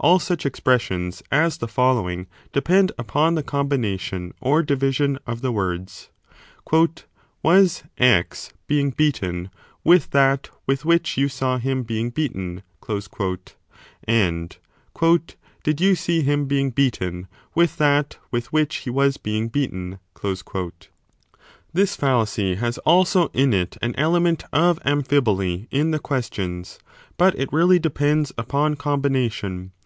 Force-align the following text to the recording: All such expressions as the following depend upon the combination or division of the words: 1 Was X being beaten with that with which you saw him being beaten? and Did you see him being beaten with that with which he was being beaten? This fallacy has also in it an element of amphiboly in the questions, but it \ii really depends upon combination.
All 0.00 0.18
such 0.18 0.44
expressions 0.44 1.22
as 1.30 1.58
the 1.58 1.68
following 1.68 2.26
depend 2.52 2.90
upon 2.98 3.36
the 3.36 3.42
combination 3.44 4.34
or 4.40 4.64
division 4.64 5.16
of 5.28 5.42
the 5.42 5.52
words: 5.52 6.10
1 6.70 6.88
Was 7.44 7.84
X 7.96 8.52
being 8.66 8.90
beaten 8.90 9.48
with 9.84 10.10
that 10.10 10.50
with 10.66 10.84
which 10.84 11.16
you 11.16 11.28
saw 11.28 11.58
him 11.58 11.84
being 11.84 12.10
beaten? 12.10 12.64
and 14.08 14.56
Did 15.62 15.80
you 15.80 15.94
see 15.94 16.22
him 16.22 16.46
being 16.46 16.70
beaten 16.70 17.28
with 17.54 17.76
that 17.76 18.18
with 18.32 18.52
which 18.52 18.76
he 18.78 18.90
was 18.90 19.16
being 19.18 19.46
beaten? 19.50 20.00
This 21.72 21.94
fallacy 21.94 22.54
has 22.56 22.78
also 22.78 23.28
in 23.32 23.52
it 23.54 23.76
an 23.80 23.94
element 23.96 24.42
of 24.52 24.80
amphiboly 24.82 25.68
in 25.70 25.92
the 25.92 26.00
questions, 26.00 26.80
but 27.16 27.36
it 27.38 27.50
\ii 27.52 27.56
really 27.56 27.78
depends 27.78 28.32
upon 28.36 28.74
combination. 28.74 29.70